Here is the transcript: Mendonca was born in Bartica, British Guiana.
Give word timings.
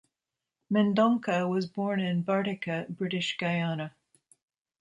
Mendonca 0.73 1.47
was 1.47 1.67
born 1.67 1.99
in 1.99 2.23
Bartica, 2.23 2.87
British 2.89 3.37
Guiana. 3.37 3.93